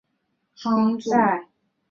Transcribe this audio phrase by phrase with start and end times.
[0.55, 1.47] 弗朗努瓦。